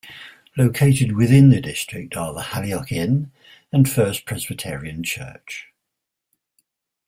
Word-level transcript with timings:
Located 0.57 1.11
within 1.11 1.51
the 1.51 1.61
district 1.61 2.17
are 2.17 2.33
the 2.33 2.41
Halliock 2.41 2.91
Inn 2.91 3.31
and 3.71 3.87
First 3.87 4.25
Presbyterian 4.25 5.03
Church. 5.03 5.67